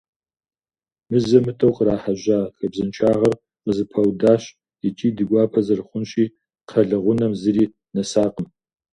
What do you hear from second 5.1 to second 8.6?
ди гуапэ зэрыхъунщи, кхъэлъэгъунэм зыри нэсакъым.